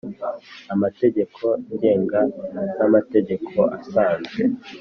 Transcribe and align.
amategeko 0.73 1.43
ngenga 1.73 2.21
n 2.77 2.79
amategeko 2.87 3.57
asanzwe 3.77 4.41